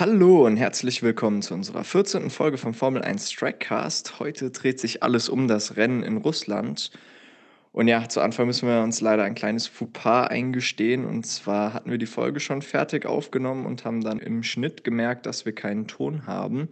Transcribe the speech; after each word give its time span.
Hallo 0.00 0.46
und 0.46 0.56
herzlich 0.56 1.02
willkommen 1.02 1.42
zu 1.42 1.54
unserer 1.54 1.82
14. 1.82 2.30
Folge 2.30 2.56
vom 2.56 2.72
Formel 2.72 3.02
1 3.02 3.32
Strikecast. 3.32 4.20
Heute 4.20 4.52
dreht 4.52 4.78
sich 4.78 5.02
alles 5.02 5.28
um 5.28 5.48
das 5.48 5.76
Rennen 5.76 6.04
in 6.04 6.18
Russland. 6.18 6.92
Und 7.72 7.88
ja, 7.88 8.08
zu 8.08 8.20
Anfang 8.20 8.46
müssen 8.46 8.68
wir 8.68 8.80
uns 8.80 9.00
leider 9.00 9.24
ein 9.24 9.34
kleines 9.34 9.66
Fauxpas 9.66 10.28
eingestehen. 10.28 11.04
Und 11.04 11.26
zwar 11.26 11.74
hatten 11.74 11.90
wir 11.90 11.98
die 11.98 12.06
Folge 12.06 12.38
schon 12.38 12.62
fertig 12.62 13.06
aufgenommen 13.06 13.66
und 13.66 13.84
haben 13.84 14.00
dann 14.00 14.20
im 14.20 14.44
Schnitt 14.44 14.84
gemerkt, 14.84 15.26
dass 15.26 15.44
wir 15.44 15.52
keinen 15.52 15.88
Ton 15.88 16.28
haben. 16.28 16.68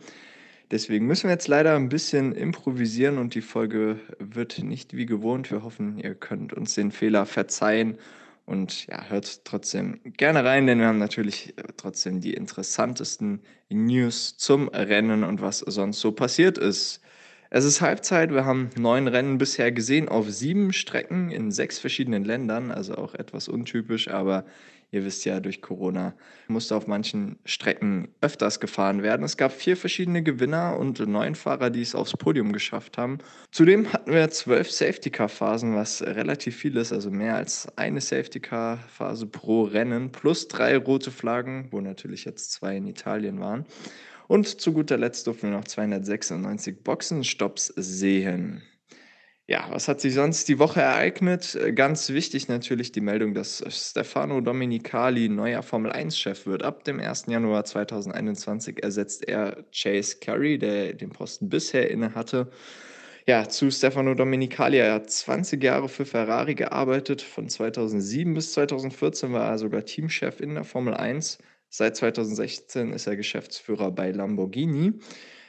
Deswegen 0.70 1.08
müssen 1.08 1.24
wir 1.24 1.32
jetzt 1.32 1.48
leider 1.48 1.74
ein 1.74 1.88
bisschen 1.88 2.30
improvisieren 2.30 3.18
und 3.18 3.34
die 3.34 3.40
Folge 3.40 3.98
wird 4.20 4.61
nicht 4.61 4.96
wie 4.96 5.06
gewohnt. 5.06 5.50
Wir 5.50 5.64
hoffen, 5.64 5.98
ihr 5.98 6.14
könnt 6.14 6.52
uns 6.52 6.77
den 6.77 6.93
Fehler 6.93 7.27
verzeihen 7.27 7.98
und 8.46 8.86
ja, 8.86 9.04
hört 9.08 9.44
trotzdem 9.44 10.00
gerne 10.04 10.44
rein, 10.44 10.66
denn 10.66 10.78
wir 10.78 10.86
haben 10.86 10.98
natürlich 10.98 11.58
äh, 11.58 11.62
trotzdem 11.76 12.20
die 12.20 12.32
interessantesten 12.32 13.42
News 13.68 14.36
zum 14.36 14.68
Rennen 14.68 15.24
und 15.24 15.42
was 15.42 15.59
sonst 15.59 16.00
so 16.00 16.12
passiert 16.12 16.56
ist. 16.56 17.01
Es 17.51 17.64
ist 17.64 17.80
Halbzeit, 17.80 18.32
wir 18.32 18.45
haben 18.45 18.70
neun 18.77 19.09
Rennen 19.09 19.38
bisher 19.38 19.70
gesehen 19.70 20.09
auf 20.09 20.30
sieben 20.30 20.73
Strecken 20.73 21.30
in 21.30 21.51
sechs 21.52 21.78
verschiedenen 21.78 22.24
Ländern, 22.24 22.70
also 22.70 22.96
auch 22.96 23.14
etwas 23.14 23.48
untypisch, 23.48 24.09
aber 24.09 24.45
Ihr 24.92 25.04
wisst 25.04 25.24
ja, 25.24 25.40
durch 25.40 25.60
Corona 25.62 26.14
musste 26.46 26.76
auf 26.76 26.86
manchen 26.86 27.38
Strecken 27.45 28.08
öfters 28.20 28.60
gefahren 28.60 29.02
werden. 29.02 29.24
Es 29.24 29.36
gab 29.36 29.52
vier 29.52 29.76
verschiedene 29.76 30.22
Gewinner 30.22 30.78
und 30.78 31.00
neun 31.00 31.34
Fahrer, 31.34 31.70
die 31.70 31.82
es 31.82 31.96
aufs 31.96 32.12
Podium 32.12 32.52
geschafft 32.52 32.96
haben. 32.96 33.18
Zudem 33.50 33.92
hatten 33.92 34.12
wir 34.12 34.30
zwölf 34.30 34.70
Safety-Car-Phasen, 34.70 35.74
was 35.74 36.02
relativ 36.02 36.56
viel 36.56 36.76
ist, 36.76 36.92
also 36.92 37.10
mehr 37.10 37.34
als 37.34 37.66
eine 37.76 38.00
Safety-Car-Phase 38.00 39.26
pro 39.26 39.64
Rennen, 39.64 40.12
plus 40.12 40.46
drei 40.46 40.76
rote 40.76 41.10
Flaggen, 41.10 41.66
wo 41.73 41.80
natürlich 41.80 42.24
jetzt 42.24 42.52
zwei 42.52 42.76
in 42.76 42.87
Italien 42.87 43.40
waren. 43.40 43.66
Und 44.28 44.60
zu 44.60 44.73
guter 44.73 44.98
Letzt 44.98 45.26
durften 45.26 45.50
wir 45.50 45.56
noch 45.56 45.64
296 45.64 46.82
Boxenstopps 46.82 47.73
sehen. 47.76 48.62
Ja, 49.49 49.69
was 49.71 49.87
hat 49.87 50.01
sich 50.01 50.15
sonst 50.15 50.49
die 50.49 50.59
Woche 50.59 50.80
ereignet? 50.80 51.55
Äh, 51.55 51.73
ganz 51.73 52.11
wichtig 52.11 52.49
natürlich 52.49 52.91
die 52.91 53.01
Meldung, 53.01 53.33
dass 53.33 53.63
Stefano 53.69 54.41
Domenicali 54.41 55.29
neuer 55.29 55.63
Formel-1-Chef 55.63 56.47
wird. 56.47 56.65
Ab 56.65 56.83
dem 56.83 56.99
1. 56.99 57.27
Januar 57.29 57.65
2021 57.65 58.83
ersetzt 58.83 59.29
er 59.29 59.65
Chase 59.71 60.17
Carey, 60.21 60.59
der 60.59 60.95
den 60.95 61.11
Posten 61.11 61.49
bisher 61.49 61.89
innehatte. 61.89 62.51
Ja, 63.29 63.49
zu 63.49 63.71
Stefano 63.71 64.15
Domenicali. 64.15 64.78
Er 64.78 64.94
hat 64.94 65.11
20 65.11 65.62
Jahre 65.62 65.89
für 65.89 66.06
Ferrari 66.06 66.56
gearbeitet. 66.56 67.22
Von 67.22 67.49
2007 67.49 68.34
bis 68.34 68.53
2014 68.53 69.33
war 69.33 69.49
er 69.49 69.59
sogar 69.59 69.84
Teamchef 69.84 70.41
in 70.41 70.55
der 70.55 70.65
Formel 70.65 70.94
1. 70.94 71.39
Seit 71.69 71.97
2016 71.97 72.93
ist 72.93 73.06
er 73.06 73.15
Geschäftsführer 73.17 73.93
bei 73.93 74.11
Lamborghini. 74.11 74.94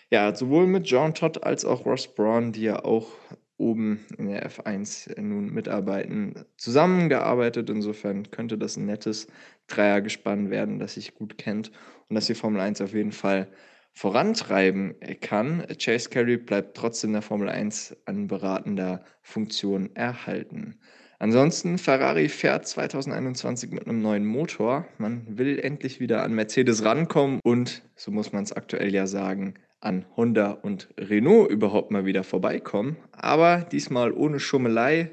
Ja, 0.10 0.34
sowohl 0.34 0.68
mit 0.68 0.88
John 0.88 1.14
Todd 1.14 1.44
als 1.44 1.66
auch 1.66 1.86
Ross 1.86 2.08
Braun, 2.08 2.54
die 2.54 2.62
ja 2.62 2.86
auch 2.86 3.10
oben 3.58 4.06
in 4.18 4.28
der 4.28 4.50
F1 4.50 5.16
äh, 5.16 5.22
nun 5.22 5.54
mitarbeiten, 5.54 6.46
zusammengearbeitet. 6.58 7.70
Insofern 7.70 8.30
könnte 8.32 8.58
das 8.58 8.78
ein 8.78 8.86
nettes 8.86 9.28
Dreiergespann 9.68 10.50
werden, 10.50 10.80
das 10.80 10.94
sich 10.94 11.16
gut 11.16 11.38
kennt 11.38 11.72
und 12.10 12.16
das 12.16 12.28
die 12.28 12.36
Formel 12.36 12.62
1 12.62 12.82
auf 12.82 12.94
jeden 12.94 13.12
Fall 13.12 13.48
vorantreiben 13.94 14.96
kann. 15.22 15.66
Chase 15.80 16.10
Carey 16.10 16.38
bleibt 16.38 16.78
trotzdem 16.78 17.14
der 17.14 17.24
Formel 17.24 17.50
1 17.50 17.98
an 18.06 18.28
beratender 18.28 19.04
Funktion 19.24 19.96
erhalten. 19.96 20.80
Ansonsten, 21.20 21.80
Ferrari 21.80 22.30
fährt 22.30 22.68
2021 22.68 23.72
mit 23.72 23.88
einem 23.88 24.04
neuen 24.04 24.24
Motor. 24.24 24.86
Man 25.00 25.40
will 25.40 25.58
endlich 25.58 26.00
wieder 26.00 26.22
an 26.22 26.34
Mercedes 26.34 26.86
rankommen 26.86 27.40
und, 27.44 27.82
so 27.96 28.12
muss 28.12 28.34
man 28.34 28.44
es 28.44 28.54
aktuell 28.54 28.94
ja 28.94 29.08
sagen, 29.08 29.56
an 29.80 30.06
Honda 30.16 30.52
und 30.52 30.90
Renault 30.98 31.52
überhaupt 31.52 31.92
mal 31.92 32.06
wieder 32.06 32.24
vorbeikommen. 32.24 32.98
Aber 33.12 33.68
diesmal 33.72 34.12
ohne 34.12 34.40
Schummelei. 34.40 35.12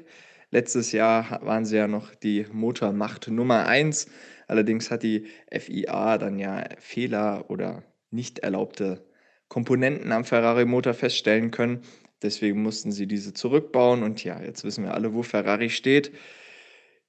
Letztes 0.51 0.91
Jahr 0.91 1.39
waren 1.43 1.65
sie 1.65 1.77
ja 1.77 1.87
noch 1.87 2.15
die 2.15 2.45
Motormacht 2.51 3.27
Nummer 3.27 3.67
1. 3.67 4.07
Allerdings 4.47 4.91
hat 4.91 5.03
die 5.03 5.27
FIA 5.51 6.17
dann 6.17 6.39
ja 6.39 6.63
Fehler 6.79 7.45
oder 7.49 7.83
nicht 8.11 8.39
erlaubte 8.39 9.05
Komponenten 9.47 10.11
am 10.11 10.23
Ferrari-Motor 10.23 10.93
feststellen 10.93 11.51
können. 11.51 11.81
Deswegen 12.21 12.61
mussten 12.63 12.91
sie 12.91 13.07
diese 13.07 13.33
zurückbauen. 13.33 14.03
Und 14.03 14.23
ja, 14.23 14.41
jetzt 14.41 14.63
wissen 14.63 14.83
wir 14.83 14.93
alle, 14.93 15.13
wo 15.13 15.23
Ferrari 15.23 15.69
steht. 15.69 16.11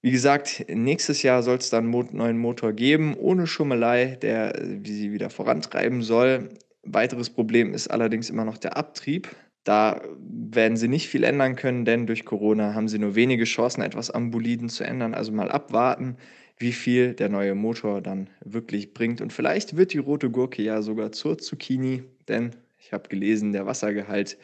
Wie 0.03 0.11
gesagt, 0.11 0.67
nächstes 0.69 1.23
Jahr 1.23 1.43
soll 1.43 1.57
es 1.57 1.71
dann 1.71 1.93
einen 1.93 2.17
neuen 2.17 2.39
Motor 2.39 2.73
geben, 2.73 3.17
ohne 3.17 3.47
Schummelei, 3.47 4.17
der 4.21 4.55
wie 4.63 4.93
sie 4.93 5.13
wieder 5.13 5.31
vorantreiben 5.31 6.03
soll. 6.03 6.51
Weiteres 6.87 7.31
Problem 7.31 7.75
ist 7.75 7.89
allerdings 7.89 8.31
immer 8.31 8.45
noch 8.45 8.59
der 8.59 8.77
Abtrieb. 8.77 9.29
Da 9.65 10.01
werden 10.19 10.77
sie 10.77 10.89
nicht 10.89 11.09
viel 11.09 11.25
ändern 11.25 11.57
können, 11.57 11.85
denn 11.85 12.07
durch 12.07 12.25
Corona 12.25 12.75
haben 12.75 12.89
sie 12.89 12.99
nur 12.99 13.17
wenige 13.17 13.45
Chancen, 13.45 13.83
etwas 13.83 14.11
am 14.11 14.31
Boliden 14.31 14.69
zu 14.69 14.85
ändern. 14.85 15.13
Also 15.13 15.33
mal 15.33 15.51
abwarten, 15.51 16.17
wie 16.59 16.73
viel 16.73 17.15
der 17.15 17.29
neue 17.29 17.55
Motor 17.55 18.01
dann 18.01 18.31
wirklich 18.45 18.95
bringt. 18.95 19.21
Und 19.21 19.33
vielleicht 19.33 19.77
wird 19.77 19.93
die 19.93 19.99
rote 19.99 20.31
Gurke 20.31 20.63
ja 20.63 20.83
sogar 20.83 21.13
zur 21.13 21.39
Zucchini, 21.39 22.05
denn 22.29 22.53
ich 22.79 22.93
habe 22.93 23.09
gelesen, 23.09 23.53
der 23.53 23.67
Wassergehalt 23.67 24.39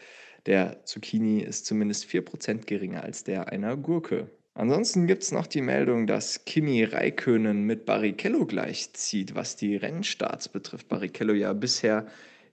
der 0.46 0.84
Zucchini 0.84 1.40
ist 1.40 1.66
zumindest 1.66 2.06
4% 2.06 2.66
geringer 2.66 3.04
als 3.04 3.22
der 3.22 3.52
einer 3.52 3.76
Gurke. 3.76 4.28
Ansonsten 4.54 5.06
gibt 5.06 5.22
es 5.22 5.32
noch 5.32 5.46
die 5.46 5.62
Meldung, 5.62 6.06
dass 6.06 6.44
Kimi 6.44 6.84
Räikkönen 6.84 7.64
mit 7.64 7.86
Barrichello 7.86 8.44
gleichzieht, 8.44 9.34
was 9.34 9.56
die 9.56 9.76
Rennstarts 9.76 10.48
betrifft. 10.48 10.88
Barrichello 10.88 11.32
ja 11.32 11.52
bisher 11.54 12.06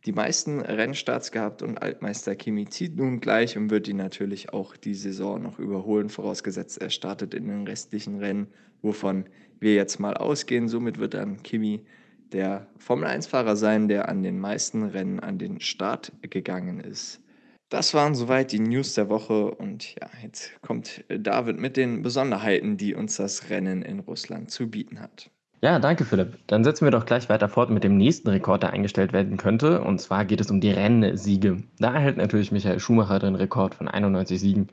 die 0.05 0.13
meisten 0.13 0.61
Rennstarts 0.61 1.31
gehabt 1.31 1.61
und 1.61 1.81
Altmeister 1.81 2.35
Kimi 2.35 2.67
zieht 2.67 2.95
nun 2.95 3.19
gleich 3.19 3.57
und 3.57 3.69
wird 3.69 3.87
ihn 3.87 3.97
natürlich 3.97 4.53
auch 4.53 4.77
die 4.77 4.93
Saison 4.93 5.41
noch 5.41 5.59
überholen, 5.59 6.09
vorausgesetzt 6.09 6.81
er 6.81 6.89
startet 6.89 7.33
in 7.33 7.47
den 7.47 7.67
restlichen 7.67 8.19
Rennen, 8.19 8.47
wovon 8.81 9.25
wir 9.59 9.75
jetzt 9.75 9.99
mal 9.99 10.15
ausgehen. 10.15 10.69
Somit 10.69 10.99
wird 10.99 11.15
dann 11.15 11.43
Kimi 11.43 11.85
der 12.31 12.67
Formel-1-Fahrer 12.77 13.55
sein, 13.55 13.87
der 13.87 14.07
an 14.07 14.23
den 14.23 14.39
meisten 14.39 14.83
Rennen 14.83 15.19
an 15.19 15.37
den 15.37 15.59
Start 15.59 16.13
gegangen 16.21 16.79
ist. 16.79 17.21
Das 17.69 17.93
waren 17.93 18.15
soweit 18.15 18.51
die 18.51 18.59
News 18.59 18.95
der 18.95 19.09
Woche 19.09 19.51
und 19.51 19.95
ja, 19.95 20.09
jetzt 20.23 20.59
kommt 20.61 21.03
David 21.07 21.59
mit 21.59 21.77
den 21.77 22.01
Besonderheiten, 22.01 22.77
die 22.77 22.95
uns 22.95 23.17
das 23.17 23.49
Rennen 23.49 23.83
in 23.83 23.99
Russland 23.99 24.49
zu 24.49 24.69
bieten 24.69 25.01
hat. 25.01 25.29
Ja, 25.61 25.77
danke 25.77 26.05
Philipp. 26.05 26.37
Dann 26.47 26.63
setzen 26.63 26.85
wir 26.85 26.91
doch 26.91 27.05
gleich 27.05 27.27
weiter 27.27 27.49
fort 27.49 27.69
mit 27.69 27.83
dem 27.83 27.97
nächsten 27.97 28.29
Rekord, 28.29 28.63
der 28.63 28.71
eingestellt 28.71 29.11
werden 29.11 29.35
könnte. 29.35 29.81
Und 29.81 29.99
zwar 29.99 30.23
geht 30.23 30.39
es 30.39 30.49
um 30.49 30.61
die 30.61 30.71
Rennsiege. 30.71 31.63
Da 31.79 31.93
erhält 31.93 32.15
natürlich 32.15 32.53
Michael 32.53 32.79
Schumacher 32.79 33.19
den 33.19 33.35
Rekord 33.35 33.75
von 33.75 33.89
91 33.89 34.39
Siegen. 34.39 34.69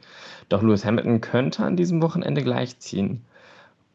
Doch 0.48 0.62
Lewis 0.62 0.84
Hamilton 0.84 1.20
könnte 1.20 1.64
an 1.64 1.76
diesem 1.76 2.00
Wochenende 2.02 2.42
gleichziehen. 2.42 3.24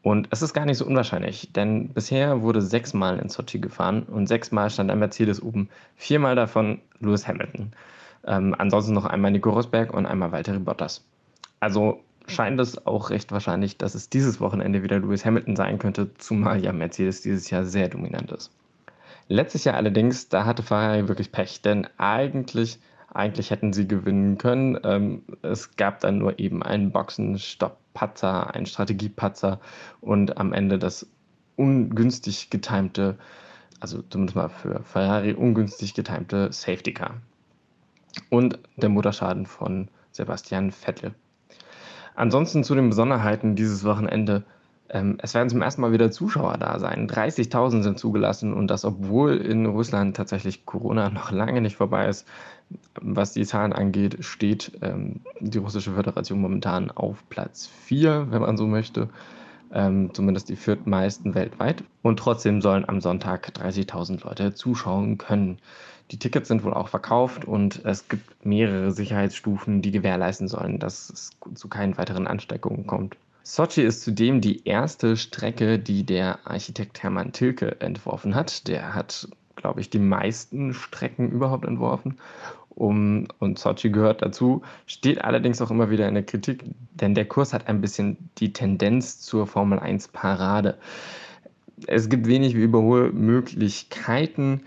Und 0.02 0.28
es 0.32 0.42
ist 0.42 0.52
gar 0.52 0.66
nicht 0.66 0.78
so 0.78 0.84
unwahrscheinlich, 0.84 1.52
denn 1.52 1.90
bisher 1.90 2.42
wurde 2.42 2.60
sechsmal 2.60 3.18
in 3.20 3.28
Sochi 3.28 3.60
gefahren 3.60 4.02
und 4.02 4.26
sechsmal 4.26 4.68
stand 4.68 4.90
ein 4.90 4.98
Mercedes 4.98 5.40
oben. 5.40 5.70
Viermal 5.96 6.34
davon 6.34 6.80
Lewis 7.00 7.26
Hamilton. 7.26 7.72
Ähm, 8.26 8.54
ansonsten 8.58 8.92
noch 8.92 9.06
einmal 9.06 9.30
Nico 9.30 9.50
Rosberg 9.50 9.94
und 9.94 10.04
einmal 10.04 10.32
Valtteri 10.32 10.58
Bottas. 10.58 11.04
Also 11.60 12.00
scheint 12.26 12.60
es 12.60 12.86
auch 12.86 13.10
recht 13.10 13.32
wahrscheinlich, 13.32 13.76
dass 13.76 13.94
es 13.94 14.08
dieses 14.08 14.40
Wochenende 14.40 14.82
wieder 14.82 14.98
Lewis 14.98 15.24
Hamilton 15.24 15.56
sein 15.56 15.78
könnte, 15.78 16.14
zumal 16.14 16.62
ja 16.62 16.72
Mercedes 16.72 17.22
dieses 17.22 17.50
Jahr 17.50 17.64
sehr 17.64 17.88
dominant 17.88 18.30
ist. 18.32 18.50
Letztes 19.28 19.64
Jahr 19.64 19.76
allerdings, 19.76 20.28
da 20.28 20.44
hatte 20.44 20.62
Ferrari 20.62 21.08
wirklich 21.08 21.32
Pech, 21.32 21.62
denn 21.62 21.88
eigentlich, 21.96 22.78
eigentlich 23.08 23.50
hätten 23.50 23.72
sie 23.72 23.86
gewinnen 23.86 24.38
können. 24.38 24.78
Ähm, 24.84 25.22
es 25.42 25.76
gab 25.76 26.00
dann 26.00 26.18
nur 26.18 26.38
eben 26.38 26.62
einen 26.62 26.92
Boxenstopp-Patzer, 26.92 28.54
einen 28.54 28.66
Strategiepatzer 28.66 29.60
und 30.00 30.36
am 30.38 30.52
Ende 30.52 30.78
das 30.78 31.06
ungünstig 31.56 32.50
getimte, 32.50 33.18
also 33.80 34.02
zumindest 34.02 34.36
mal 34.36 34.48
für 34.48 34.82
Ferrari 34.82 35.34
ungünstig 35.34 35.94
getimte 35.94 36.52
Safety 36.52 36.92
Car. 36.92 37.14
Und 38.28 38.58
der 38.76 38.88
Motorschaden 38.88 39.46
von 39.46 39.88
Sebastian 40.10 40.70
Vettel. 40.70 41.14
Ansonsten 42.14 42.64
zu 42.64 42.74
den 42.74 42.88
Besonderheiten 42.88 43.56
dieses 43.56 43.84
Wochenende. 43.84 44.44
Ähm, 44.88 45.16
es 45.22 45.34
werden 45.34 45.48
zum 45.48 45.62
ersten 45.62 45.80
Mal 45.80 45.92
wieder 45.92 46.10
Zuschauer 46.10 46.58
da 46.58 46.78
sein. 46.78 47.08
30.000 47.08 47.82
sind 47.82 47.98
zugelassen 47.98 48.52
und 48.52 48.68
das, 48.68 48.84
obwohl 48.84 49.36
in 49.36 49.66
Russland 49.66 50.16
tatsächlich 50.16 50.66
Corona 50.66 51.08
noch 51.08 51.30
lange 51.30 51.60
nicht 51.60 51.76
vorbei 51.76 52.08
ist. 52.08 52.26
Was 53.00 53.32
die 53.32 53.46
Zahlen 53.46 53.72
angeht, 53.72 54.18
steht 54.20 54.72
ähm, 54.82 55.20
die 55.40 55.58
Russische 55.58 55.92
Föderation 55.92 56.40
momentan 56.40 56.90
auf 56.90 57.24
Platz 57.28 57.66
4, 57.66 58.28
wenn 58.30 58.42
man 58.42 58.56
so 58.56 58.66
möchte. 58.66 59.08
Ähm, 59.74 60.10
zumindest 60.12 60.48
die 60.48 60.56
viertmeisten 60.56 61.34
weltweit. 61.34 61.82
Und 62.02 62.18
trotzdem 62.18 62.60
sollen 62.60 62.88
am 62.88 63.00
Sonntag 63.00 63.52
30.000 63.54 64.24
Leute 64.24 64.54
zuschauen 64.54 65.18
können. 65.18 65.58
Die 66.10 66.18
Tickets 66.18 66.48
sind 66.48 66.62
wohl 66.62 66.74
auch 66.74 66.88
verkauft 66.88 67.46
und 67.46 67.84
es 67.84 68.08
gibt 68.08 68.44
mehrere 68.44 68.90
Sicherheitsstufen, 68.90 69.80
die 69.80 69.92
gewährleisten 69.92 70.46
sollen, 70.46 70.78
dass 70.78 71.08
es 71.08 71.30
zu 71.54 71.68
keinen 71.68 71.96
weiteren 71.96 72.26
Ansteckungen 72.26 72.86
kommt. 72.86 73.16
Sochi 73.44 73.82
ist 73.82 74.02
zudem 74.02 74.40
die 74.40 74.66
erste 74.66 75.16
Strecke, 75.16 75.78
die 75.78 76.04
der 76.04 76.38
Architekt 76.44 77.02
Hermann 77.02 77.32
Tilke 77.32 77.80
entworfen 77.80 78.34
hat. 78.34 78.68
Der 78.68 78.94
hat 78.94 79.28
glaube 79.56 79.80
ich, 79.80 79.90
die 79.90 79.98
meisten 79.98 80.74
Strecken 80.74 81.30
überhaupt 81.30 81.64
entworfen. 81.64 82.18
Um, 82.74 83.28
und 83.38 83.58
Sochi 83.58 83.90
gehört 83.90 84.22
dazu, 84.22 84.62
steht 84.86 85.22
allerdings 85.22 85.60
auch 85.60 85.70
immer 85.70 85.90
wieder 85.90 86.08
in 86.08 86.14
der 86.14 86.22
Kritik, 86.22 86.64
denn 86.94 87.14
der 87.14 87.26
Kurs 87.26 87.52
hat 87.52 87.68
ein 87.68 87.82
bisschen 87.82 88.16
die 88.38 88.52
Tendenz 88.52 89.20
zur 89.20 89.46
Formel 89.46 89.78
1 89.78 90.08
Parade. 90.08 90.78
Es 91.86 92.08
gibt 92.08 92.26
wenig 92.26 92.54
Überholmöglichkeiten, 92.54 94.62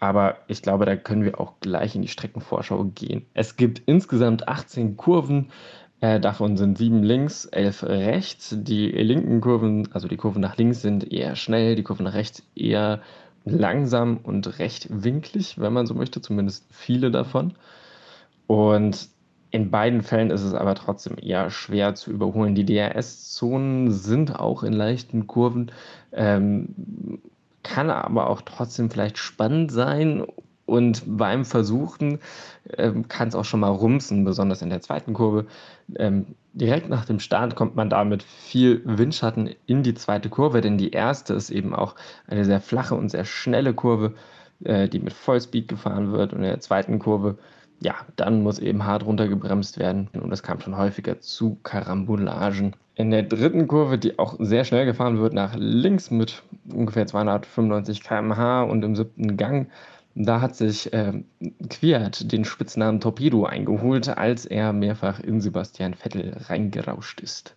aber 0.00 0.38
ich 0.48 0.62
glaube, 0.62 0.84
da 0.84 0.96
können 0.96 1.24
wir 1.24 1.40
auch 1.40 1.52
gleich 1.60 1.94
in 1.94 2.02
die 2.02 2.08
Streckenvorschau 2.08 2.84
gehen. 2.94 3.24
Es 3.34 3.54
gibt 3.56 3.82
insgesamt 3.86 4.48
18 4.48 4.96
Kurven, 4.96 5.52
äh, 6.00 6.18
davon 6.20 6.58
sind 6.58 6.76
sieben 6.76 7.02
links, 7.02 7.46
elf 7.46 7.82
rechts. 7.82 8.54
Die 8.58 8.90
linken 8.90 9.40
Kurven, 9.40 9.88
also 9.92 10.06
die 10.06 10.18
Kurven 10.18 10.42
nach 10.42 10.58
links, 10.58 10.82
sind 10.82 11.10
eher 11.10 11.34
schnell, 11.34 11.76
die 11.76 11.82
Kurven 11.82 12.04
nach 12.04 12.12
rechts 12.12 12.42
eher 12.54 13.00
langsam 13.44 14.18
und 14.22 14.58
recht 14.58 14.88
winklig, 14.90 15.58
wenn 15.58 15.72
man 15.72 15.86
so 15.86 15.94
möchte, 15.94 16.20
zumindest 16.20 16.66
viele 16.70 17.10
davon. 17.10 17.54
Und 18.46 19.08
in 19.50 19.70
beiden 19.70 20.02
Fällen 20.02 20.30
ist 20.30 20.42
es 20.42 20.54
aber 20.54 20.74
trotzdem 20.74 21.16
eher 21.20 21.50
schwer 21.50 21.94
zu 21.94 22.10
überholen. 22.10 22.54
Die 22.54 22.64
DRS-Zonen 22.64 23.92
sind 23.92 24.34
auch 24.34 24.62
in 24.62 24.72
leichten 24.72 25.26
Kurven, 25.26 25.70
ähm, 26.12 27.20
kann 27.62 27.88
aber 27.90 28.28
auch 28.28 28.42
trotzdem 28.42 28.90
vielleicht 28.90 29.16
spannend 29.16 29.70
sein 29.70 30.24
und 30.66 31.02
beim 31.06 31.44
Versuchen 31.44 32.18
ähm, 32.76 33.06
kann 33.08 33.28
es 33.28 33.34
auch 33.34 33.44
schon 33.44 33.60
mal 33.60 33.68
rumsen, 33.68 34.24
besonders 34.24 34.62
in 34.62 34.70
der 34.70 34.80
zweiten 34.80 35.12
Kurve. 35.12 35.46
Ähm, 35.96 36.26
direkt 36.54 36.88
nach 36.88 37.04
dem 37.04 37.20
Start 37.20 37.54
kommt 37.54 37.76
man 37.76 37.90
da 37.90 38.04
mit 38.04 38.22
viel 38.22 38.80
Windschatten 38.84 39.50
in 39.66 39.82
die 39.82 39.94
zweite 39.94 40.30
Kurve, 40.30 40.60
denn 40.60 40.78
die 40.78 40.90
erste 40.90 41.34
ist 41.34 41.50
eben 41.50 41.74
auch 41.74 41.94
eine 42.26 42.44
sehr 42.44 42.60
flache 42.60 42.94
und 42.94 43.10
sehr 43.10 43.24
schnelle 43.24 43.74
Kurve, 43.74 44.14
äh, 44.64 44.88
die 44.88 45.00
mit 45.00 45.12
Vollspeed 45.12 45.68
gefahren 45.68 46.12
wird. 46.12 46.32
Und 46.32 46.38
in 46.38 46.46
der 46.48 46.60
zweiten 46.60 46.98
Kurve, 46.98 47.36
ja, 47.80 47.94
dann 48.16 48.42
muss 48.42 48.58
eben 48.58 48.84
hart 48.84 49.04
runtergebremst 49.04 49.78
werden. 49.78 50.08
Und 50.14 50.32
es 50.32 50.42
kam 50.42 50.60
schon 50.60 50.78
häufiger 50.78 51.20
zu 51.20 51.58
Karambolagen. 51.62 52.74
In 52.94 53.10
der 53.10 53.24
dritten 53.24 53.66
Kurve, 53.66 53.98
die 53.98 54.18
auch 54.18 54.36
sehr 54.38 54.64
schnell 54.64 54.86
gefahren 54.86 55.18
wird, 55.18 55.34
nach 55.34 55.54
links 55.56 56.10
mit 56.10 56.42
ungefähr 56.72 57.06
295 57.06 58.02
km/h 58.02 58.62
und 58.62 58.84
im 58.84 58.94
siebten 58.94 59.36
Gang 59.36 59.68
da 60.14 60.40
hat 60.40 60.54
sich 60.56 60.92
äh, 60.92 61.24
Quiert 61.68 62.30
den 62.32 62.44
Spitznamen 62.44 63.00
Torpedo 63.00 63.44
eingeholt, 63.44 64.08
als 64.08 64.46
er 64.46 64.72
mehrfach 64.72 65.20
in 65.20 65.40
Sebastian 65.40 65.94
Vettel 65.94 66.36
reingerauscht 66.48 67.20
ist. 67.20 67.56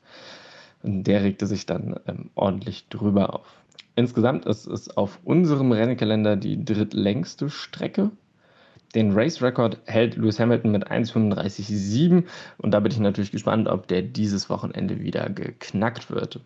Und 0.83 1.05
der 1.05 1.23
regte 1.23 1.45
sich 1.45 1.65
dann 1.65 1.99
ähm, 2.07 2.29
ordentlich 2.35 2.87
drüber 2.89 3.35
auf. 3.35 3.47
Insgesamt 3.95 4.45
ist 4.45 4.67
es 4.67 4.95
auf 4.95 5.19
unserem 5.23 5.71
Rennkalender 5.71 6.35
die 6.35 6.63
drittlängste 6.63 7.49
Strecke. 7.49 8.11
Den 8.95 9.11
Race-Record 9.11 9.79
hält 9.85 10.15
Lewis 10.15 10.39
Hamilton 10.39 10.71
mit 10.71 10.89
1,35,7 10.89 12.23
und 12.57 12.71
da 12.71 12.79
bin 12.79 12.91
ich 12.91 12.99
natürlich 12.99 13.31
gespannt, 13.31 13.67
ob 13.67 13.87
der 13.87 14.01
dieses 14.01 14.49
Wochenende 14.49 14.99
wieder 14.99 15.29
geknackt 15.29 16.09
wird. 16.09 16.39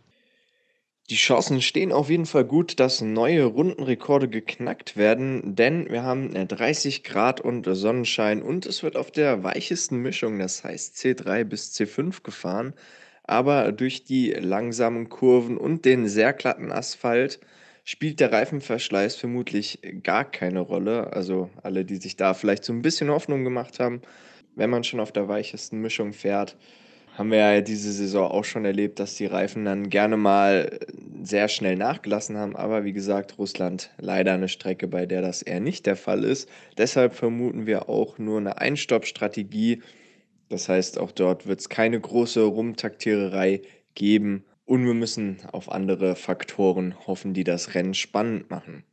Die 1.12 1.18
Chancen 1.18 1.62
stehen 1.62 1.92
auf 1.92 2.10
jeden 2.10 2.25
Fall 2.25 2.46
gut, 2.46 2.80
dass 2.80 3.02
neue 3.02 3.44
Rundenrekorde 3.44 4.30
geknackt 4.30 4.96
werden, 4.96 5.58
denn 5.58 5.90
wir 5.90 6.04
haben 6.04 6.31
30 6.34 7.00
äh, 7.00 7.02
Grad 7.02 7.42
und 7.42 7.66
Sonnenschein 7.69 8.42
und 8.42 8.66
es 8.66 8.81
wird 8.81 8.96
auf 8.96 9.12
der 9.12 9.44
weichesten 9.44 9.98
Mischung, 9.98 10.40
das 10.40 10.63
heißt 10.63 10.96
C3 10.96 11.44
bis 11.44 11.74
C5 11.74 12.24
gefahren. 12.24 12.74
Aber 13.25 13.74
durch 13.74 14.06
die 14.06 14.31
langsamen 14.31 15.10
Kurven 15.10 15.58
und 15.58 15.84
den 15.84 16.08
sehr 16.08 16.31
glatten 16.31 16.72
Asphalt 16.72 17.42
spielt 17.84 18.22
der 18.22 18.31
Reifenverschleiß 18.31 19.18
vermutlich 19.18 19.80
gar 20.04 20.24
keine 20.24 20.62
Rolle. 20.62 21.12
Also 21.12 21.50
alle, 21.62 21.84
die 21.84 21.98
sich 21.98 22.16
da 22.16 22.34
vielleicht 22.34 22.63
so 22.63 22.72
ein 22.72 22.81
bisschen 22.81 23.10
Hoffnung 23.10 23.44
gemacht 23.44 23.81
haben, 23.81 24.02
wenn 24.56 24.69
man 24.69 24.86
schon 24.86 25.02
auf 25.02 25.12
der 25.12 25.28
weichesten 25.28 25.81
Mischung 25.81 26.13
fährt, 26.13 26.56
haben 27.18 27.31
wir 27.31 27.38
ja 27.38 27.62
diese 27.62 27.92
Saison 27.92 28.31
auch 28.31 28.46
schon 28.46 28.66
erlebt, 28.66 29.00
dass 29.00 29.16
die 29.16 29.25
Reifen 29.25 29.66
dann 29.66 29.90
gerne 29.90 30.18
mal 30.18 30.80
sehr 31.24 31.50
schnell 31.50 31.75
nachgelassen 31.75 32.38
haben. 32.38 32.56
Aber 32.56 32.84
wie 32.84 32.94
gesagt, 32.94 33.38
Russland 33.38 33.92
leider 34.00 34.34
eine 34.34 34.48
Strecke, 34.48 34.88
bei 34.88 35.06
der 35.06 35.22
das 35.22 35.42
eher 35.42 35.60
nicht 35.60 35.86
der 35.86 35.96
Fall 35.98 36.24
ist. 36.24 36.50
Deshalb 36.78 37.13
vermuten 37.13 37.66
wir 37.66 37.90
auch 37.90 38.18
nur 38.18 38.40
eine 38.40 38.58
Einstoppstrategie. 38.60 39.81
Das 40.50 40.69
heißt, 40.69 41.00
auch 41.00 41.12
dort 41.12 41.48
wird 41.48 41.60
es 41.60 41.69
keine 41.69 42.00
große 42.00 42.44
Rumtaktiererei 42.44 43.62
geben. 43.94 44.46
Und 44.66 44.86
wir 44.86 44.94
müssen 44.94 45.38
auf 45.52 45.69
andere 45.72 46.16
Faktoren 46.16 46.96
hoffen, 47.06 47.34
die 47.34 47.44
das 47.44 47.75
Rennen 47.75 47.94
spannend 47.94 48.50
machen. 48.50 48.86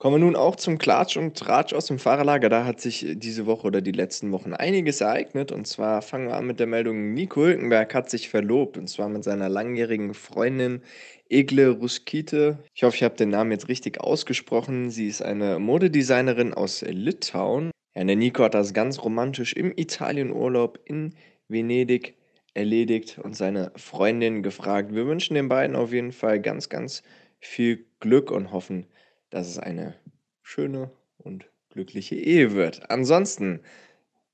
Kommen 0.00 0.14
wir 0.14 0.26
nun 0.26 0.36
auch 0.36 0.54
zum 0.54 0.78
Klatsch 0.78 1.16
und 1.16 1.36
Tratsch 1.36 1.72
aus 1.72 1.86
dem 1.86 1.98
Fahrerlager. 1.98 2.48
Da 2.48 2.64
hat 2.64 2.80
sich 2.80 3.04
diese 3.16 3.46
Woche 3.46 3.66
oder 3.66 3.80
die 3.80 3.90
letzten 3.90 4.30
Wochen 4.30 4.52
einiges 4.52 5.00
ereignet. 5.00 5.50
Und 5.50 5.66
zwar 5.66 6.02
fangen 6.02 6.28
wir 6.28 6.36
an 6.36 6.46
mit 6.46 6.60
der 6.60 6.68
Meldung, 6.68 7.14
Nico 7.14 7.40
Hülkenberg 7.40 7.92
hat 7.94 8.08
sich 8.08 8.28
verlobt. 8.28 8.78
Und 8.78 8.88
zwar 8.88 9.08
mit 9.08 9.24
seiner 9.24 9.48
langjährigen 9.48 10.14
Freundin 10.14 10.82
Egle 11.28 11.70
Ruskite. 11.70 12.58
Ich 12.74 12.84
hoffe, 12.84 12.94
ich 12.94 13.02
habe 13.02 13.16
den 13.16 13.30
Namen 13.30 13.50
jetzt 13.50 13.66
richtig 13.66 14.00
ausgesprochen. 14.00 14.90
Sie 14.90 15.08
ist 15.08 15.20
eine 15.20 15.58
Modedesignerin 15.58 16.54
aus 16.54 16.82
Litauen. 16.82 17.72
Ja, 17.96 18.04
der 18.04 18.14
Nico 18.14 18.44
hat 18.44 18.54
das 18.54 18.74
ganz 18.74 19.02
romantisch 19.02 19.52
im 19.54 19.72
Italienurlaub 19.74 20.78
in 20.84 21.16
Venedig 21.48 22.14
erledigt 22.54 23.18
und 23.20 23.34
seine 23.34 23.72
Freundin 23.74 24.44
gefragt. 24.44 24.94
Wir 24.94 25.06
wünschen 25.06 25.34
den 25.34 25.48
beiden 25.48 25.74
auf 25.74 25.92
jeden 25.92 26.12
Fall 26.12 26.40
ganz, 26.40 26.68
ganz 26.68 27.02
viel 27.40 27.86
Glück 27.98 28.30
und 28.30 28.52
hoffen, 28.52 28.86
dass 29.30 29.48
es 29.48 29.58
eine 29.58 29.94
schöne 30.42 30.90
und 31.18 31.50
glückliche 31.70 32.16
Ehe 32.16 32.54
wird. 32.54 32.90
Ansonsten 32.90 33.60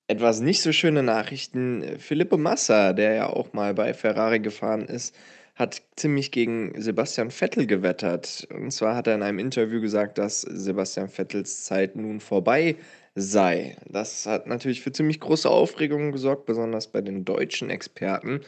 etwas 0.07 0.41
nicht 0.41 0.61
so 0.61 0.73
schöne 0.73 1.03
Nachrichten. 1.03 1.99
Philippe 1.99 2.37
Massa, 2.37 2.93
der 2.93 3.15
ja 3.15 3.27
auch 3.29 3.53
mal 3.53 3.75
bei 3.75 3.95
Ferrari 3.95 4.41
gefahren 4.41 4.87
ist, 4.87 5.17
hat 5.55 5.83
ziemlich 5.97 6.31
gegen 6.33 6.81
Sebastian 6.81 7.31
Vettel 7.31 7.67
gewettert. 7.67 8.47
Und 8.51 8.73
zwar 8.73 8.97
hat 8.97 9.07
er 9.07 9.15
in 9.15 9.23
einem 9.23 9.39
Interview 9.39 9.81
gesagt, 9.81 10.19
dass 10.19 10.43
Sebastian 10.43 11.09
Vettels 11.09 11.65
Zeit 11.65 11.97
nun 11.97 12.21
vorbei 12.21 12.77
sei. 13.15 13.77
Das 13.89 14.27
hat 14.27 14.47
natürlich 14.47 14.81
für 14.83 14.93
ziemlich 14.93 15.21
große 15.21 15.49
Aufregung 15.49 16.13
gesorgt, 16.13 16.47
besonders 16.47 16.89
bei 16.89 17.01
den 17.01 17.25
deutschen 17.25 17.71
Experten. 17.71 18.41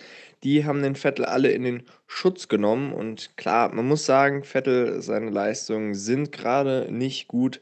Die 0.42 0.64
haben 0.64 0.82
den 0.82 0.96
Vettel 0.96 1.24
alle 1.24 1.50
in 1.52 1.62
den 1.62 1.82
Schutz 2.06 2.48
genommen 2.48 2.92
und 2.92 3.36
klar, 3.36 3.72
man 3.72 3.86
muss 3.86 4.06
sagen, 4.06 4.42
Vettel, 4.44 5.00
seine 5.02 5.30
Leistungen 5.30 5.94
sind 5.94 6.32
gerade 6.32 6.88
nicht 6.90 7.28
gut. 7.28 7.60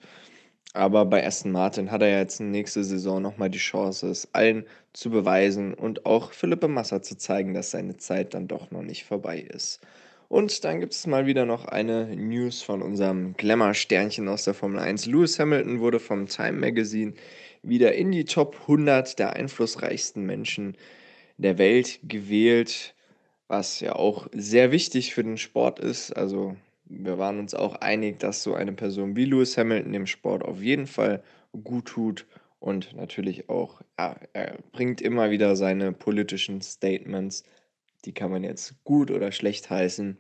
Aber 0.75 1.05
bei 1.07 1.27
Aston 1.27 1.53
Martin 1.53 1.91
hat 1.93 2.03
er 2.03 2.19
jetzt 2.19 2.41
nächste 2.41 2.85
Saison 2.85 3.23
nochmal 3.23 3.51
die 3.51 3.59
Chance, 3.59 4.09
es 4.11 4.29
allen 4.35 4.67
zu 4.93 5.11
beweisen 5.11 5.75
und 5.75 6.07
auch 6.07 6.33
Philippe 6.33 6.69
Massa 6.69 7.03
zu 7.03 7.17
zeigen, 7.17 7.55
dass 7.55 7.71
seine 7.73 7.97
Zeit 7.99 8.35
dann 8.35 8.49
doch 8.49 8.71
noch 8.73 8.83
nicht 8.83 9.05
vorbei 9.05 9.41
ist. 9.41 9.81
Und 10.29 10.65
dann 10.65 10.81
gibt 10.81 10.95
es 10.95 11.07
mal 11.07 11.27
wieder 11.27 11.45
noch 11.45 11.67
eine 11.67 12.07
News 12.17 12.63
von 12.63 12.83
unserem 12.83 13.35
Glamour-Sternchen 13.37 14.29
aus 14.29 14.45
der 14.45 14.55
Formel 14.55 14.81
1. 14.81 15.07
Lewis 15.07 15.39
Hamilton 15.39 15.81
wurde 15.81 16.01
vom 16.01 16.27
Time 16.27 16.53
Magazine 16.53 17.15
wieder 17.63 17.95
in 17.95 18.11
die 18.13 18.25
Top 18.25 18.57
100 18.63 19.19
der 19.19 19.35
einflussreichsten 19.35 20.25
Menschen 20.25 20.77
der 21.37 21.59
Welt 21.59 22.01
gewählt, 22.05 22.95
was 23.49 23.81
ja 23.81 23.95
auch 23.97 24.29
sehr 24.33 24.73
wichtig 24.73 25.15
für 25.15 25.25
den 25.25 25.39
Sport 25.39 25.79
ist. 25.79 26.13
Also 26.13 26.57
wir 26.87 27.19
waren 27.19 27.39
uns 27.39 27.55
auch 27.55 27.77
einig, 27.77 28.19
dass 28.19 28.43
so 28.43 28.55
eine 28.55 28.73
Person 28.73 29.17
wie 29.17 29.25
Lewis 29.25 29.57
Hamilton 29.57 29.93
dem 29.93 30.07
Sport 30.07 30.43
auf 30.45 30.63
jeden 30.63 30.87
Fall 30.87 31.23
gut 31.65 31.87
tut 31.87 32.27
und 32.61 32.95
natürlich 32.97 33.49
auch, 33.49 33.83
ja, 33.99 34.17
er 34.33 34.59
bringt 34.73 35.01
immer 35.01 35.31
wieder 35.31 35.55
seine 35.57 35.93
politischen 35.93 36.63
Statements 36.63 37.45
die 38.05 38.13
kann 38.13 38.31
man 38.31 38.45
jetzt 38.45 38.75
gut 38.85 39.11
oder 39.11 39.33
schlecht 39.33 39.71
heißen. 39.71 40.17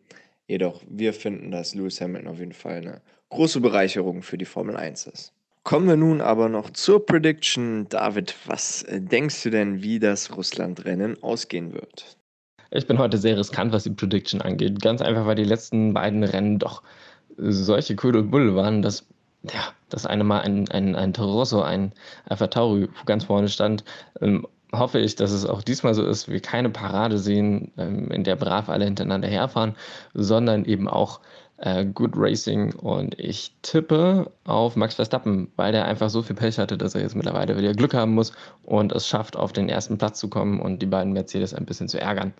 Jedoch, 0.46 0.82
wir 0.88 1.12
finden, 1.12 1.50
dass 1.50 1.74
Lewis 1.74 2.00
Hamilton 2.00 2.28
auf 2.28 2.38
jeden 2.38 2.52
Fall 2.52 2.76
eine 2.76 3.00
große 3.30 3.60
Bereicherung 3.60 4.22
für 4.22 4.38
die 4.38 4.44
Formel 4.44 4.76
1 4.76 5.06
ist. 5.06 5.32
Kommen 5.62 5.88
wir 5.88 5.96
nun 5.96 6.20
aber 6.20 6.50
noch 6.50 6.70
zur 6.70 7.06
Prediction. 7.06 7.86
David, 7.88 8.34
was 8.46 8.82
äh, 8.82 9.00
denkst 9.00 9.42
du 9.42 9.50
denn, 9.50 9.82
wie 9.82 9.98
das 9.98 10.36
Russland-Rennen 10.36 11.22
ausgehen 11.22 11.72
wird? 11.72 12.18
Ich 12.70 12.86
bin 12.86 12.98
heute 12.98 13.16
sehr 13.16 13.38
riskant, 13.38 13.72
was 13.72 13.84
die 13.84 13.90
Prediction 13.90 14.42
angeht. 14.42 14.82
Ganz 14.82 15.00
einfach, 15.00 15.26
weil 15.26 15.36
die 15.36 15.44
letzten 15.44 15.94
beiden 15.94 16.22
Rennen 16.22 16.58
doch 16.58 16.82
solche 17.36 17.96
Ködelbull 17.96 18.54
waren, 18.54 18.82
dass 18.82 19.06
ja, 19.52 19.72
das 19.88 20.06
eine 20.06 20.24
Mal 20.24 20.40
ein, 20.40 20.68
ein, 20.70 20.94
ein 20.96 21.12
Torosso, 21.12 21.62
ein 21.62 21.92
Alpha 22.26 22.46
Tauri 22.46 22.88
ganz 23.06 23.24
vorne 23.24 23.48
stand. 23.48 23.84
Ähm, 24.20 24.46
hoffe 24.78 24.98
ich, 24.98 25.16
dass 25.16 25.32
es 25.32 25.46
auch 25.46 25.62
diesmal 25.62 25.94
so 25.94 26.04
ist, 26.04 26.28
wir 26.28 26.40
keine 26.40 26.70
Parade 26.70 27.18
sehen, 27.18 27.72
ähm, 27.76 28.10
in 28.10 28.24
der 28.24 28.36
brav 28.36 28.68
alle 28.68 28.84
hintereinander 28.84 29.28
herfahren, 29.28 29.74
sondern 30.14 30.64
eben 30.64 30.88
auch 30.88 31.20
äh, 31.58 31.84
Good 31.84 32.12
Racing. 32.16 32.74
Und 32.74 33.18
ich 33.18 33.52
tippe 33.62 34.30
auf 34.44 34.76
Max 34.76 34.94
Verstappen, 34.94 35.50
weil 35.56 35.72
der 35.72 35.86
einfach 35.86 36.10
so 36.10 36.22
viel 36.22 36.36
Pech 36.36 36.58
hatte, 36.58 36.78
dass 36.78 36.94
er 36.94 37.02
jetzt 37.02 37.16
mittlerweile 37.16 37.56
wieder 37.56 37.72
Glück 37.72 37.94
haben 37.94 38.14
muss 38.14 38.32
und 38.64 38.92
es 38.92 39.06
schafft, 39.06 39.36
auf 39.36 39.52
den 39.52 39.68
ersten 39.68 39.98
Platz 39.98 40.18
zu 40.18 40.28
kommen 40.28 40.60
und 40.60 40.80
die 40.80 40.86
beiden 40.86 41.12
Mercedes 41.12 41.54
ein 41.54 41.66
bisschen 41.66 41.88
zu 41.88 42.00
ärgern. 42.00 42.32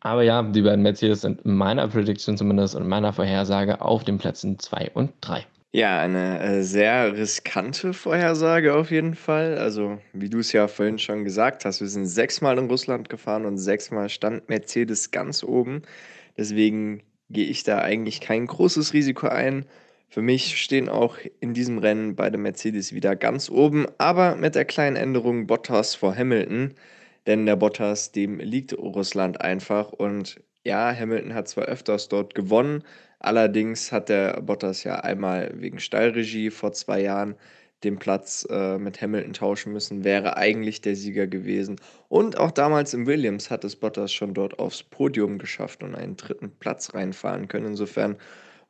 Aber 0.00 0.22
ja, 0.22 0.42
die 0.42 0.62
beiden 0.62 0.82
Mercedes 0.82 1.22
sind 1.22 1.40
in 1.42 1.54
meiner 1.54 1.88
Prediction 1.88 2.36
zumindest 2.36 2.76
und 2.76 2.86
meiner 2.86 3.12
Vorhersage 3.12 3.80
auf 3.80 4.04
den 4.04 4.18
Plätzen 4.18 4.58
2 4.58 4.90
und 4.94 5.12
3. 5.22 5.46
Ja, 5.76 6.00
eine, 6.00 6.40
äh, 6.40 6.62
sehr 6.62 7.18
riskante 7.18 7.92
Vorhersage 7.92 8.74
auf 8.74 8.90
jeden 8.90 9.14
Fall. 9.14 9.58
Also, 9.58 9.98
wie 10.14 10.30
du 10.30 10.38
es 10.38 10.52
ja 10.52 10.68
vorhin 10.68 10.98
schon 10.98 11.22
gesagt 11.22 11.66
hast, 11.66 11.82
wir 11.82 11.88
sind 11.88 12.06
sechsmal 12.06 12.56
in 12.56 12.70
Russland 12.70 13.10
gefahren 13.10 13.44
und 13.44 13.58
sechsmal 13.58 14.08
stand 14.08 14.48
Mercedes 14.48 15.10
ganz 15.10 15.44
oben. 15.44 15.82
Deswegen 16.38 17.02
gehe 17.28 17.44
ich 17.44 17.62
da 17.62 17.80
eigentlich 17.82 18.22
kein 18.22 18.46
großes 18.46 18.94
Risiko 18.94 19.26
ein. 19.26 19.66
Für 20.08 20.22
mich 20.22 20.58
stehen 20.62 20.88
auch 20.88 21.18
in 21.40 21.52
diesem 21.52 21.76
Rennen 21.76 22.16
beide 22.16 22.38
Mercedes 22.38 22.94
wieder 22.94 23.14
ganz 23.14 23.50
oben, 23.50 23.84
aber 23.98 24.34
mit 24.36 24.54
der 24.54 24.64
kleinen 24.64 24.96
Änderung 24.96 25.46
Bottas 25.46 25.94
vor 25.94 26.16
Hamilton, 26.16 26.72
denn 27.26 27.44
der 27.44 27.56
Bottas, 27.56 28.12
dem 28.12 28.38
liegt 28.38 28.72
Russland 28.72 29.42
einfach 29.42 29.92
und 29.92 30.40
ja, 30.64 30.90
Hamilton 30.96 31.34
hat 31.34 31.48
zwar 31.48 31.66
öfters 31.66 32.08
dort 32.08 32.34
gewonnen, 32.34 32.82
allerdings 33.18 33.92
hat 33.92 34.08
der 34.08 34.40
Bottas 34.42 34.84
ja 34.84 34.96
einmal 35.00 35.52
wegen 35.54 35.78
Stallregie 35.80 36.50
vor 36.50 36.72
2 36.72 37.00
Jahren 37.02 37.36
den 37.84 37.98
Platz, 37.98 38.46
äh, 38.50 38.78
mit 38.78 39.00
Hamilton 39.02 39.32
tauschen 39.34 39.72
müssen, 39.72 40.02
wäre 40.04 40.36
eigentlich 40.36 40.80
der 40.80 40.96
Sieger 40.96 41.26
gewesen. 41.26 41.76
Und 42.08 42.38
auch 42.38 42.50
damals 42.50 42.94
im 42.94 43.06
Williams 43.06 43.50
hat 43.50 43.64
es 43.64 43.76
Bottas 43.76 44.12
schon 44.12 44.34
dort 44.34 44.58
aufs 44.58 44.82
Podium 44.82 45.38
geschafft 45.38 45.82
und 45.82 45.94
einen 45.94 46.16
dritten 46.16 46.50
Platz 46.58 46.94
reinfahren 46.94 47.48
können. 47.48 47.66
Insofern, 47.66 48.16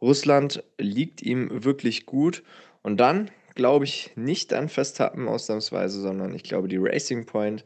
Russland 0.01 0.63
liegt 0.79 1.23
ihm 1.23 1.65
wirklich 1.65 2.07
gut. 2.07 2.43
Und 2.83 2.99
dann 2.99 3.31
glaube 3.55 3.85
ich 3.85 4.13
nicht 4.17 4.53
an 4.53 4.69
Verstappen 4.69 5.29
ausnahmsweise, 5.29 6.01
sondern 6.01 6.35
ich 6.35 6.43
glaube, 6.43 6.69
die 6.69 6.77
Racing 6.77 7.27
Point, 7.27 7.65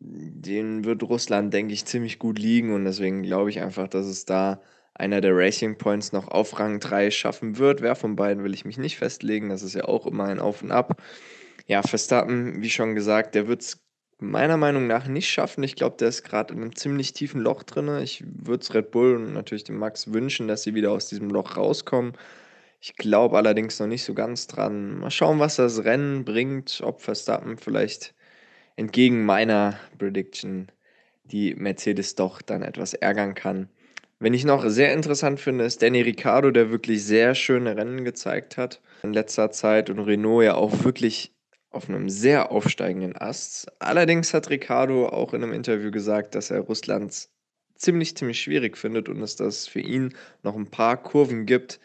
den 0.00 0.84
wird 0.84 1.02
Russland, 1.04 1.54
denke 1.54 1.74
ich, 1.74 1.84
ziemlich 1.86 2.18
gut 2.18 2.38
liegen. 2.38 2.74
Und 2.74 2.84
deswegen 2.84 3.22
glaube 3.22 3.50
ich 3.50 3.60
einfach, 3.60 3.88
dass 3.88 4.06
es 4.06 4.24
da 4.26 4.60
einer 5.02 5.20
der 5.20 5.36
Racing 5.36 5.76
Points 5.78 6.12
noch 6.12 6.28
auf 6.28 6.60
Rang 6.60 6.78
3 6.78 7.10
schaffen 7.10 7.58
wird. 7.58 7.82
Wer 7.82 7.96
von 7.96 8.14
beiden 8.14 8.44
will 8.44 8.54
ich 8.54 8.64
mich 8.64 8.78
nicht 8.78 8.96
festlegen. 8.96 9.48
Das 9.48 9.62
ist 9.62 9.74
ja 9.74 9.84
auch 9.84 10.06
immer 10.06 10.24
ein 10.24 10.38
Auf 10.38 10.62
und 10.62 10.70
Ab. 10.70 11.02
Ja, 11.66 11.82
Verstappen, 11.82 12.62
wie 12.62 12.70
schon 12.70 12.94
gesagt, 12.94 13.34
der 13.34 13.48
wird 13.48 13.62
es 13.62 13.80
meiner 14.20 14.56
Meinung 14.56 14.86
nach 14.86 15.08
nicht 15.08 15.28
schaffen. 15.28 15.64
Ich 15.64 15.74
glaube, 15.74 15.96
der 15.98 16.08
ist 16.08 16.22
gerade 16.22 16.54
in 16.54 16.60
einem 16.60 16.76
ziemlich 16.76 17.12
tiefen 17.14 17.40
Loch 17.40 17.64
drin. 17.64 17.88
Ich 18.00 18.22
würde 18.24 18.62
es 18.62 18.72
Red 18.74 18.92
Bull 18.92 19.16
und 19.16 19.32
natürlich 19.32 19.64
dem 19.64 19.78
Max 19.78 20.12
wünschen, 20.12 20.46
dass 20.46 20.62
sie 20.62 20.74
wieder 20.76 20.92
aus 20.92 21.08
diesem 21.08 21.30
Loch 21.30 21.56
rauskommen. 21.56 22.12
Ich 22.80 22.94
glaube 22.94 23.36
allerdings 23.36 23.80
noch 23.80 23.88
nicht 23.88 24.04
so 24.04 24.14
ganz 24.14 24.46
dran. 24.46 25.00
Mal 25.00 25.10
schauen, 25.10 25.40
was 25.40 25.56
das 25.56 25.82
Rennen 25.82 26.24
bringt, 26.24 26.80
ob 26.84 27.00
Verstappen 27.02 27.56
vielleicht 27.56 28.14
entgegen 28.76 29.24
meiner 29.24 29.80
Prediction 29.98 30.70
die 31.24 31.56
Mercedes 31.56 32.14
doch 32.14 32.40
dann 32.40 32.62
etwas 32.62 32.94
ärgern 32.94 33.34
kann. 33.34 33.68
Wenn 34.22 34.34
ich 34.34 34.44
noch 34.44 34.64
sehr 34.68 34.92
interessant 34.92 35.40
finde, 35.40 35.64
ist 35.64 35.82
Danny 35.82 36.00
Ricciardo, 36.00 36.52
der 36.52 36.70
wirklich 36.70 37.04
sehr 37.04 37.34
schöne 37.34 37.76
Rennen 37.76 38.04
gezeigt 38.04 38.56
hat 38.56 38.80
in 39.02 39.12
letzter 39.12 39.50
Zeit 39.50 39.90
und 39.90 39.98
Renault 39.98 40.44
ja 40.44 40.54
auch 40.54 40.84
wirklich 40.84 41.34
auf 41.70 41.88
einem 41.88 42.08
sehr 42.08 42.52
aufsteigenden 42.52 43.16
Ast. 43.16 43.66
Allerdings 43.80 44.32
hat 44.32 44.48
Ricciardo 44.48 45.08
auch 45.08 45.34
in 45.34 45.42
einem 45.42 45.52
Interview 45.52 45.90
gesagt, 45.90 46.36
dass 46.36 46.52
er 46.52 46.60
Russlands 46.60 47.32
ziemlich, 47.74 48.16
ziemlich 48.16 48.40
schwierig 48.40 48.78
findet 48.78 49.08
und 49.08 49.18
dass 49.18 49.34
das 49.34 49.66
für 49.66 49.80
ihn 49.80 50.14
noch 50.44 50.54
ein 50.54 50.70
paar 50.70 51.02
Kurven 51.02 51.44
gibt, 51.44 51.80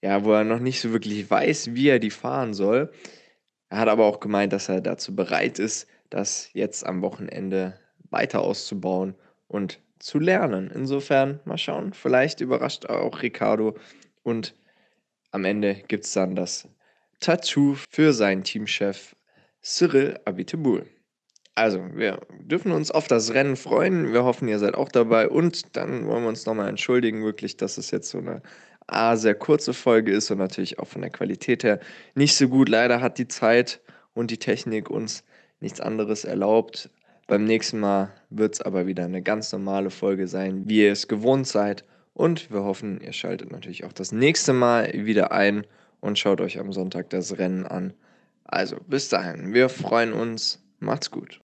ja, 0.00 0.24
wo 0.24 0.32
er 0.32 0.44
noch 0.44 0.60
nicht 0.60 0.80
so 0.80 0.90
wirklich 0.90 1.30
weiß, 1.30 1.74
wie 1.74 1.88
er 1.88 1.98
die 1.98 2.10
fahren 2.10 2.54
soll. 2.54 2.92
Er 3.68 3.80
hat 3.80 3.88
aber 3.88 4.06
auch 4.06 4.20
gemeint, 4.20 4.54
dass 4.54 4.70
er 4.70 4.80
dazu 4.80 5.14
bereit 5.14 5.58
ist, 5.58 5.86
das 6.08 6.48
jetzt 6.54 6.86
am 6.86 7.02
Wochenende 7.02 7.78
weiter 8.08 8.40
auszubauen 8.40 9.16
und 9.48 9.80
zu 10.04 10.18
lernen. 10.18 10.70
Insofern 10.72 11.40
mal 11.46 11.56
schauen, 11.56 11.94
vielleicht 11.94 12.42
überrascht 12.42 12.84
auch 12.86 13.22
Ricardo 13.22 13.74
und 14.22 14.54
am 15.30 15.46
Ende 15.46 15.76
gibt 15.88 16.04
es 16.04 16.12
dann 16.12 16.36
das 16.36 16.68
Tattoo 17.20 17.74
für 17.90 18.12
seinen 18.12 18.44
Teamchef 18.44 19.16
Cyril 19.62 20.20
Abiteboul. 20.26 20.84
Also, 21.54 21.80
wir 21.94 22.20
dürfen 22.38 22.72
uns 22.72 22.90
auf 22.90 23.08
das 23.08 23.32
Rennen 23.32 23.56
freuen. 23.56 24.12
Wir 24.12 24.24
hoffen, 24.24 24.46
ihr 24.46 24.58
seid 24.58 24.74
auch 24.74 24.90
dabei. 24.90 25.28
Und 25.28 25.74
dann 25.74 26.06
wollen 26.06 26.24
wir 26.24 26.28
uns 26.28 26.44
nochmal 26.44 26.68
entschuldigen, 26.68 27.24
wirklich, 27.24 27.56
dass 27.56 27.78
es 27.78 27.90
jetzt 27.90 28.10
so 28.10 28.18
eine 28.18 28.42
A, 28.86 29.16
sehr 29.16 29.34
kurze 29.34 29.72
Folge 29.72 30.12
ist 30.12 30.30
und 30.30 30.38
natürlich 30.38 30.78
auch 30.80 30.88
von 30.88 31.00
der 31.00 31.10
Qualität 31.10 31.64
her 31.64 31.80
nicht 32.14 32.36
so 32.36 32.48
gut. 32.48 32.68
Leider 32.68 33.00
hat 33.00 33.16
die 33.16 33.28
Zeit 33.28 33.80
und 34.12 34.30
die 34.30 34.38
Technik 34.38 34.90
uns 34.90 35.24
nichts 35.60 35.80
anderes 35.80 36.24
erlaubt. 36.24 36.90
Beim 37.26 37.44
nächsten 37.44 37.80
Mal 37.80 38.12
wird 38.28 38.54
es 38.54 38.60
aber 38.60 38.86
wieder 38.86 39.04
eine 39.04 39.22
ganz 39.22 39.50
normale 39.52 39.90
Folge 39.90 40.28
sein, 40.28 40.68
wie 40.68 40.82
ihr 40.82 40.92
es 40.92 41.08
gewohnt 41.08 41.46
seid. 41.46 41.84
Und 42.12 42.50
wir 42.50 42.62
hoffen, 42.64 43.00
ihr 43.00 43.12
schaltet 43.12 43.50
natürlich 43.50 43.84
auch 43.84 43.92
das 43.92 44.12
nächste 44.12 44.52
Mal 44.52 44.92
wieder 44.92 45.32
ein 45.32 45.66
und 46.00 46.18
schaut 46.18 46.40
euch 46.40 46.58
am 46.58 46.72
Sonntag 46.72 47.10
das 47.10 47.38
Rennen 47.38 47.66
an. 47.66 47.94
Also 48.44 48.76
bis 48.86 49.08
dahin, 49.08 49.54
wir 49.54 49.70
freuen 49.70 50.12
uns. 50.12 50.62
Macht's 50.80 51.10
gut. 51.10 51.40